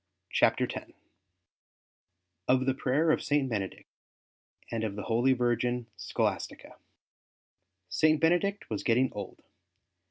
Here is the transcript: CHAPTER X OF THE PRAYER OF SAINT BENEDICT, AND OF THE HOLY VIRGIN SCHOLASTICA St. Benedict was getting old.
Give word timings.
CHAPTER 0.31 0.63
X 0.73 0.93
OF 2.47 2.65
THE 2.65 2.73
PRAYER 2.73 3.11
OF 3.11 3.21
SAINT 3.21 3.49
BENEDICT, 3.49 3.85
AND 4.71 4.83
OF 4.83 4.95
THE 4.95 5.03
HOLY 5.03 5.33
VIRGIN 5.33 5.85
SCHOLASTICA 5.95 6.77
St. 7.87 8.19
Benedict 8.19 8.67
was 8.71 8.81
getting 8.81 9.13
old. 9.13 9.43